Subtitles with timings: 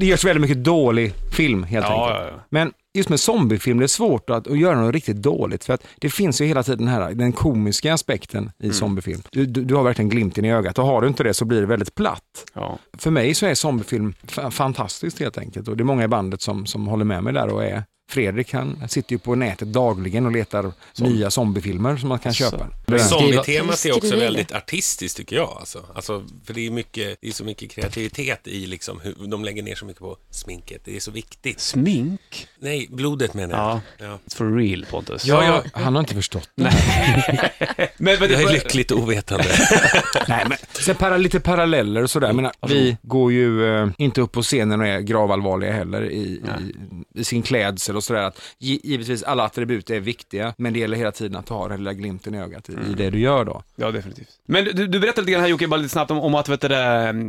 [0.00, 2.26] Det görs väldigt mycket dålig film helt Ja, enkelt.
[2.32, 2.42] ja, ja.
[2.50, 5.64] Men just med zombiefilm, det är svårt att, att göra något riktigt dåligt.
[5.64, 9.20] För att det finns ju hela tiden den här, den komiska aspekten i zombiefilm.
[9.30, 11.60] Du, du, du har verkligen glimten i ögat och har du inte det så blir
[11.60, 12.44] det väldigt platt.
[12.54, 12.78] ja.
[12.98, 16.42] För mig så är zombiefilm fa- fantastiskt helt enkelt och det är många i bandet
[16.42, 20.26] som, som håller med mig där och är Fredrik han sitter ju på nätet dagligen
[20.26, 22.68] och letar nya zombiefilmer som man kan köpa.
[22.98, 25.56] Zombie-temat är också väldigt artistiskt tycker jag.
[25.60, 25.84] Alltså.
[25.94, 29.62] Alltså, för det är, mycket, det är så mycket kreativitet i liksom, hur de lägger
[29.62, 30.82] ner så mycket på sminket.
[30.84, 31.60] Det är så viktigt.
[31.60, 32.48] Smink?
[32.58, 33.80] Nej, blodet menar jag.
[33.98, 34.06] Ja.
[34.06, 34.18] Ja.
[34.26, 35.24] It's for real Pontus.
[35.24, 36.62] Ja, ja, han har inte förstått det.
[37.98, 39.44] Men, men Jag är lyckligt ovetande.
[40.28, 42.26] Nej, men sen para, lite paralleller och sådär.
[42.26, 46.18] Jag menar, vi går ju eh, inte upp på scenen och är gravallvarliga heller i,
[46.18, 46.40] i,
[47.20, 48.22] i sin klädsel och sådär.
[48.22, 51.78] Att, gi- givetvis alla attribut är viktiga, men det gäller hela tiden att ha den
[51.78, 53.62] lilla glimten i ögat i, i det du gör då.
[53.76, 54.28] ja, definitivt.
[54.48, 56.60] Men du, du berättade lite grann här Jocke, bara lite snabbt om, om att vet
[56.60, 56.68] du,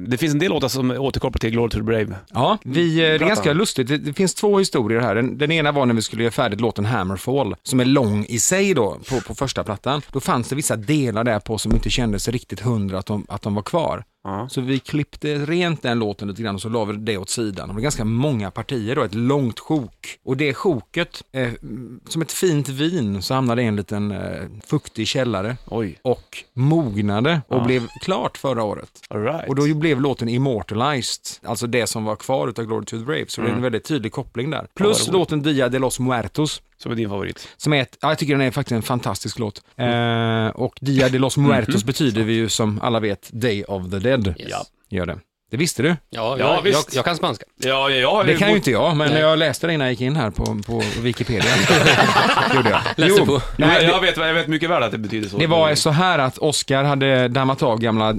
[0.00, 2.14] det, finns en del låtar som återkopplar till Glory to the Brave.
[2.34, 3.88] Ja, vi, eh, det är ganska lustigt.
[3.88, 5.14] Det, det finns två historier här.
[5.14, 8.38] Den, den ena var när vi skulle göra färdigt låten Hammerfall, som är lång i
[8.38, 10.02] sig då, på, på första plattan.
[10.12, 13.42] Då fanns det vissa delar där på som inte kändes riktigt hundra att de, att
[13.42, 14.04] de var kvar.
[14.28, 14.48] Ja.
[14.48, 17.68] Så vi klippte rent den låten lite grann och så la vi det åt sidan.
[17.68, 20.18] Det var ganska många partier då, ett långt sjok.
[20.24, 24.42] Och det sjoket, eh, mm, som ett fint vin, så hamnade i en liten eh,
[24.66, 27.64] fuktig källare Oj, och mognade och Ja.
[27.64, 28.90] blev klart förra året.
[29.10, 29.48] right.
[29.48, 33.24] Och då blev låten immortalized, alltså det som var kvar utav Glory to the Brave.
[33.28, 34.66] Så det är en väldigt tydlig koppling där.
[34.74, 37.48] Plus låten Dia de los Muertos, Som är din favorit.
[37.56, 39.62] som är ett, ja, jag tycker den är faktiskt en fantastisk låt.
[39.76, 43.98] Eh, och Dia de los Muertos betyder vi ju som alla vet Day of the
[43.98, 44.34] Dead.
[44.38, 44.52] Yes.
[44.90, 45.18] Gör det.
[45.50, 45.88] Det visste du?
[45.88, 46.94] Ja, Ja, jag, jag, visst.
[46.94, 47.44] jag kan spanska.
[47.56, 48.22] Ja, ja, ja.
[48.26, 49.20] Det kan ju inte jag, men Nej.
[49.20, 51.44] jag läste det innan jag gick in här på, på Wikipedia.
[52.54, 52.80] Gjorde jag.
[52.96, 53.40] Läste på.
[53.56, 55.38] Nej, jag, det, jag, vet, jag vet mycket väl att det betyder så.
[55.38, 58.14] det var så här att Oscar hade dammat av gamla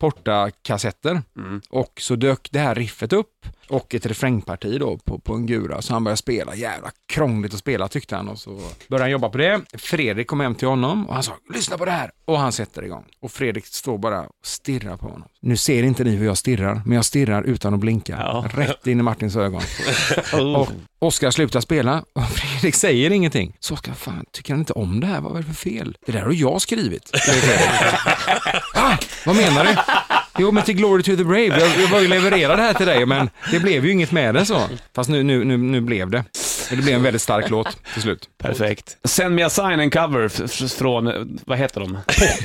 [0.00, 1.60] portakassetter Mm.
[1.70, 3.30] och så dök det här riffet upp
[3.68, 5.82] och ett refrängparti då på, på en gura.
[5.82, 8.50] Så han började spela, jävla krångligt att spela tyckte han och så
[8.88, 9.60] började han jobba på det.
[9.74, 12.10] Fredrik kom hem till honom och han sa, lyssna på det här!
[12.24, 13.04] Och han sätter igång.
[13.20, 15.28] Och Fredrik står bara och stirrar på honom.
[15.40, 18.16] Nu ser inte ni hur jag stirrar, men jag stirrar utan att blinka.
[18.18, 18.44] Ja.
[18.54, 19.62] Rätt in i Martins ögon.
[20.56, 23.56] Och Oskar slutar spela och Fredrik säger ingenting.
[23.60, 25.20] Så Oskar, fan, tycker han inte om det här?
[25.20, 25.96] Vad är det för fel?
[26.06, 27.10] Det där har jag skrivit.
[28.74, 29.76] ah, vad menar du?
[30.38, 31.46] Jo, men till Glory to the Brave.
[31.46, 34.34] Jag, jag var ju leverera det här till dig, men det blev ju inget med
[34.34, 34.60] det så.
[34.94, 36.24] Fast nu, nu, nu, nu blev det.
[36.70, 38.28] Det blev en väldigt stark låt till slut.
[38.38, 38.96] Perfekt.
[39.04, 40.28] Send me a sign and cover
[40.78, 41.14] från, eh,
[41.46, 41.98] vad heter de?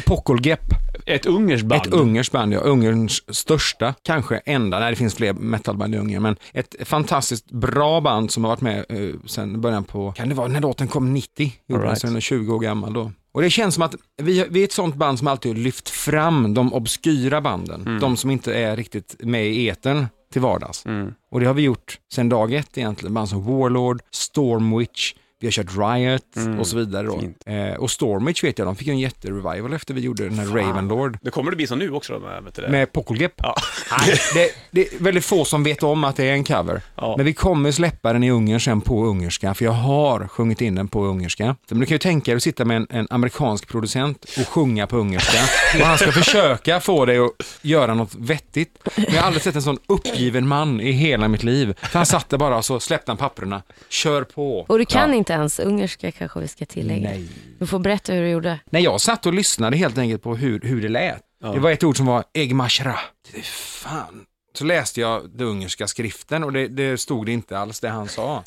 [0.06, 0.60] Pockelgepp,
[1.06, 1.82] Ett ungerskt band.
[1.88, 2.60] ett ungerskt band, ja.
[2.60, 8.02] Ungerns största, kanske enda, nej det finns fler metalband i Ungern, men ett fantastiskt bra
[8.02, 11.14] band som har varit med uh, sedan början på, kan det vara, när låten kom
[11.14, 12.02] 90, gjorde All den, right.
[12.02, 13.12] så den är 20 år gammal då.
[13.34, 15.90] Och det känns som att vi, vi är ett sånt band som alltid har lyft
[15.90, 20.86] fram de obskyra banden, de som inte är riktigt med i etern till vardags.
[20.86, 21.14] Mm.
[21.32, 25.52] Och det har vi gjort sedan dag ett egentligen, band som Warlord, Stormwitch, vi har
[25.52, 26.60] kört Riot Mm.
[26.60, 27.52] och så vidare då.
[27.52, 31.18] Eh, och Stormwitch vet jag, de fick en jätterevival efter vi gjorde den här Ravenlord.
[31.22, 32.70] Det kommer det bli så nu också då med, vet du det?
[32.70, 33.34] Med Pockelgepp.
[33.38, 33.56] Ja.
[34.00, 36.82] Nej, det, det är väldigt få som vet om att det är en cover.
[36.96, 37.14] Ja.
[37.18, 40.76] Men vi kommer släppa den i Ungern sen på ungerska, för jag har sjungit in
[40.76, 41.56] den på ungerska.
[41.70, 44.88] Men du kan ju tänka dig att sitta med en, en amerikansk producent och sjunga
[44.88, 45.40] på ungerska.
[45.82, 47.32] Och han ska försöka få dig att
[47.62, 48.78] göra något vettigt.
[48.96, 51.74] Men jag har aldrig sett en sån uppgiven man i hela mitt liv.
[51.82, 53.62] För han satt där bara och så släppte han papperna.
[53.90, 54.66] Kör på.
[54.68, 55.16] Och du kan Ja.
[55.16, 57.10] inte ens ungerska kanske vi ska tillägga.
[57.10, 57.28] Nej.
[57.60, 58.60] Du får berätta hur du gjorde.
[58.70, 61.22] Nej, jag satt och lyssnade helt enkelt på hur, hur det lät.
[61.54, 63.00] Det var ett ord som var egmashra.
[63.32, 64.26] Det är fan.
[64.56, 68.08] Så läste jag den ungerska skriften och det, det stod det inte alls det han
[68.08, 68.44] sa.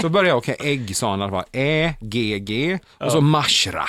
[0.00, 1.44] Så började jag, okej, ägg sa han i alla fall.
[1.52, 3.84] Ä, G, G och så mashra.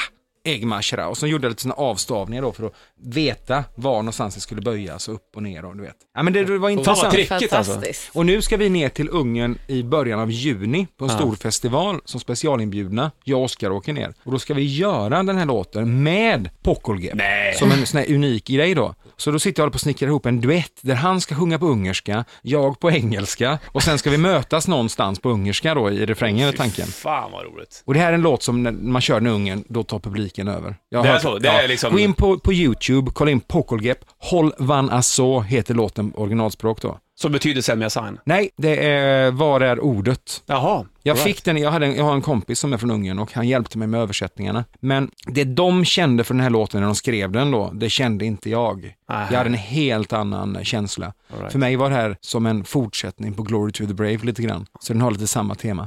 [0.47, 1.07] Äggmashra.
[1.07, 4.61] Och så gjorde jag lite såna avstavningar då för att veta var någonstans det skulle
[4.61, 5.95] böjas och upp och ner och du vet.
[6.15, 7.13] Ja men det, det var intressant.
[7.13, 7.81] trickigt alltså.
[8.13, 12.01] Och nu ska vi ner till Ungern i början av juni på en stor festival
[12.05, 13.11] som specialinbjudna.
[13.23, 14.13] Jag och Oskar åker ner.
[14.23, 17.13] Och då ska vi göra den här låten med Pockelgep.
[17.15, 17.53] Nej.
[17.53, 18.95] Som en sån här unik grej då.
[19.19, 21.35] Så då sitter jag och håller på att snickra ihop en duett där han ska
[21.35, 25.91] sjunga på ungerska, jag på engelska och sen ska vi mötas någonstans på ungerska då
[25.91, 26.87] i refrängen är tanken.
[26.87, 27.83] Fan vad roligt.
[27.85, 29.99] Och det här är en låt som när man kör den i Ungern, då tar
[29.99, 30.75] publiken över.
[30.89, 33.31] Jag har Det är hört- så, det är liksom- Gå in på, på YouTube, kolla
[33.31, 36.97] in Pockelgep, Håll van Asso heter låten på originalspråk då.
[37.19, 38.19] Som betyder send me a sign.
[38.25, 40.43] Nej, det är Var är ordet?
[40.45, 40.85] Jaha.
[41.03, 43.19] Jag all fick den, jag, hade en, jag har en kompis som är från Ungern
[43.19, 44.65] och han hjälpte mig med översättningarna.
[44.79, 48.25] Men det de kände för den här låten när de skrev den då, det kände
[48.25, 48.95] inte jag.
[49.09, 49.27] Aha.
[49.31, 51.13] Jag hade en helt annan känsla.
[51.27, 51.51] Right.
[51.51, 54.65] För mig var det här som en fortsättning på Glory to the Brave lite grann.
[54.79, 55.85] Så den har lite samma tema.